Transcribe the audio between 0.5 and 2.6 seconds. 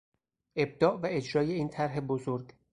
ابداع و اجرای این طرح بزرگ